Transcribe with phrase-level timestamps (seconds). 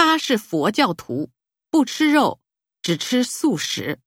[0.00, 1.32] 他是佛教徒，
[1.70, 2.40] 不吃肉，
[2.82, 3.98] 只吃素食。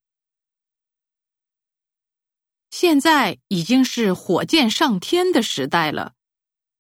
[2.69, 6.15] 现在已经是火箭上天的时代了，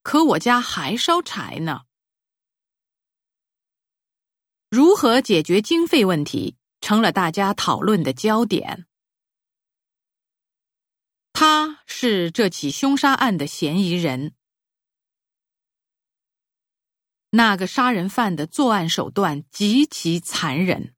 [0.01, 1.81] 可我家还烧柴呢。
[4.69, 8.85] 如何解决经费问题，成了大家讨论的焦点。
[11.33, 14.33] 他是这起凶杀案的嫌疑人。
[17.33, 20.93] 那个杀人犯的作案手段极其残忍，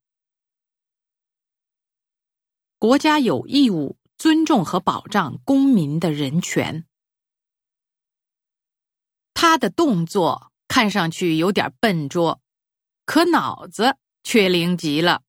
[2.80, 6.88] 国家有义务尊重和保障公民的人权。
[9.36, 12.42] 他的动作看上去有点笨拙，
[13.06, 15.22] 可脑子却灵极了。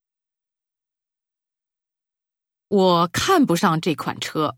[2.69, 4.57] 我看不上这款车，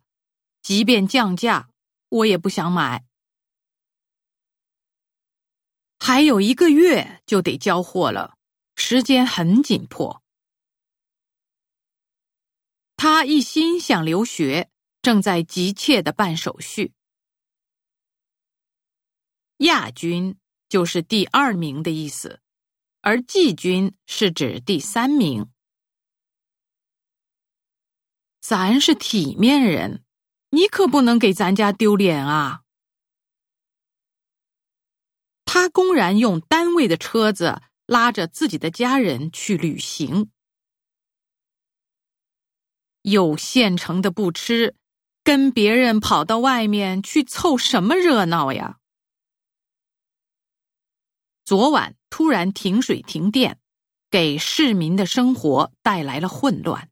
[0.62, 1.70] 即便降价，
[2.08, 3.04] 我也不想买。
[6.06, 8.36] 还有一个月就得交货了，
[8.76, 10.22] 时间很紧迫。
[12.96, 14.70] 他一心想留学，
[15.02, 16.92] 正在急切的办手续。
[19.56, 22.40] 亚军就是第二名的意思，
[23.00, 25.50] 而季军是指第三名。
[28.40, 30.04] 咱是体面人，
[30.50, 32.62] 你可不能给咱家丢脸啊！
[35.58, 40.30] 他公然用单位的车子拉着自己的家人去旅行，
[43.00, 44.76] 有现成的不吃，
[45.24, 48.76] 跟别人跑到外面去凑什么热闹呀？
[51.46, 53.58] 昨晚突然停水停电，
[54.10, 56.90] 给市民的生活带来了混乱。